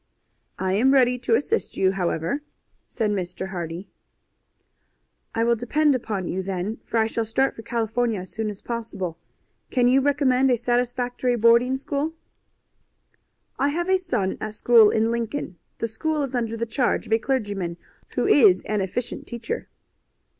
[0.57, 2.41] "I am ready to assist you, however."
[2.99, 3.07] "I
[5.43, 9.19] will depend upon you, then, for I shall start for California as soon as possible.
[9.69, 12.13] Can you recommend a satisfactory boarding school?"
[13.59, 15.57] "I have a son at school in Lincoln.
[15.77, 17.77] The school is under the charge of a clergyman,
[18.15, 19.67] who is an efficient teacher."